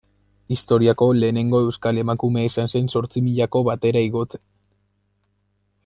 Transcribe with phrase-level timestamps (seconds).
[0.53, 4.45] Historiako lehenengo euskal emakumea izan zen zortzimilako batera igotzen.